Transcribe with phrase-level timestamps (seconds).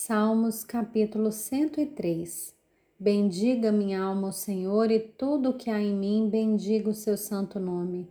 [0.00, 2.54] Salmos capítulo 103
[3.00, 7.16] Bendiga minha alma o Senhor e tudo o que há em mim, bendiga o seu
[7.16, 8.08] santo nome.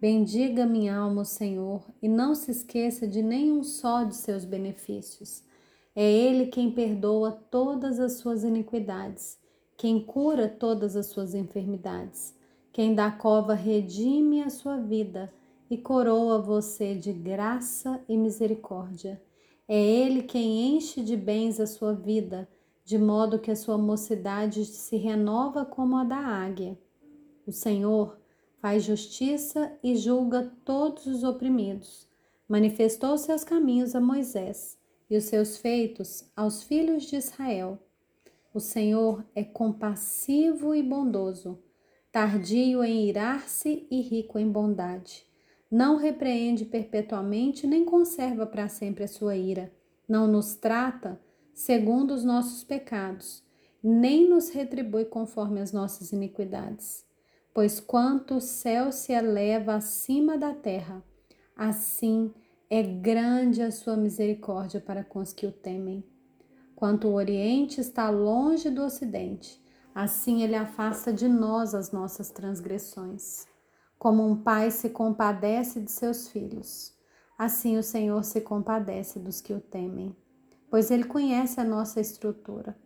[0.00, 5.42] Bendiga minha alma o Senhor e não se esqueça de nenhum só de seus benefícios.
[5.94, 9.36] É Ele quem perdoa todas as suas iniquidades,
[9.76, 12.32] quem cura todas as suas enfermidades,
[12.72, 15.34] quem da cova redime a sua vida
[15.68, 19.20] e coroa você de graça e misericórdia
[19.66, 22.48] é Ele quem enche de bens a sua vida,
[22.84, 26.78] de modo que a sua mocidade se renova como a da águia.
[27.46, 28.18] O Senhor
[28.60, 32.06] faz justiça e julga todos os oprimidos.
[32.46, 37.78] Manifestou seus caminhos a Moisés e os seus feitos aos filhos de Israel.
[38.52, 41.58] O Senhor é compassivo e bondoso,
[42.12, 45.26] tardio em irar-se e rico em bondade
[45.74, 49.72] não repreende perpetuamente, nem conserva para sempre a sua ira.
[50.08, 51.20] Não nos trata
[51.52, 53.42] segundo os nossos pecados,
[53.82, 57.04] nem nos retribui conforme as nossas iniquidades.
[57.52, 61.02] Pois quanto o céu se eleva acima da terra,
[61.56, 62.32] assim
[62.70, 66.04] é grande a sua misericórdia para com os que o temem.
[66.76, 69.60] Quanto o Oriente está longe do Ocidente,
[69.92, 73.52] assim ele afasta de nós as nossas transgressões.
[73.98, 76.94] Como um pai se compadece de seus filhos,
[77.38, 80.14] assim o Senhor se compadece dos que o temem,
[80.70, 82.76] pois ele conhece a nossa estrutura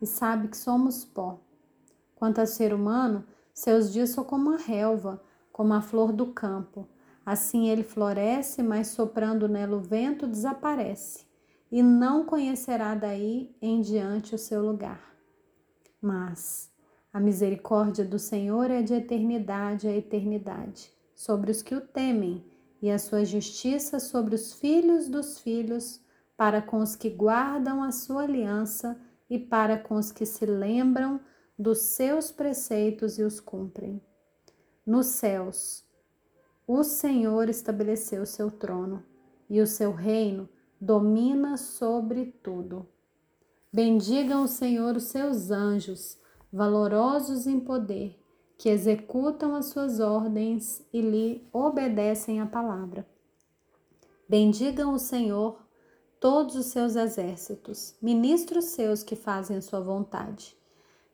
[0.00, 1.40] e sabe que somos pó.
[2.14, 5.22] Quanto ao ser humano, seus dias são como a relva,
[5.52, 6.88] como a flor do campo.
[7.24, 11.24] Assim ele floresce, mas soprando nela o vento desaparece,
[11.70, 15.14] e não conhecerá daí em diante o seu lugar.
[16.00, 16.71] Mas
[17.12, 22.44] a misericórdia do Senhor é de eternidade a eternidade sobre os que o temem,
[22.80, 26.00] e a sua justiça sobre os filhos dos filhos,
[26.36, 31.20] para com os que guardam a sua aliança e para com os que se lembram
[31.56, 34.02] dos seus preceitos e os cumprem.
[34.84, 35.84] Nos céus,
[36.66, 39.04] o Senhor estabeleceu seu trono,
[39.48, 40.48] e o seu reino
[40.80, 42.88] domina sobre tudo.
[43.72, 46.18] Bendigam o Senhor os seus anjos
[46.52, 48.18] valorosos em poder,
[48.58, 53.06] que executam as suas ordens e lhe obedecem a palavra.
[54.28, 55.58] Bendigam o Senhor
[56.20, 60.56] todos os seus exércitos, ministros seus que fazem a sua vontade.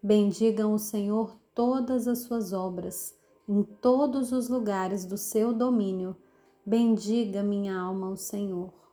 [0.03, 3.17] Bendigam o Senhor todas as suas obras,
[3.49, 6.15] em todos os lugares do seu domínio.
[6.67, 8.88] Bendiga minha alma o Senhor.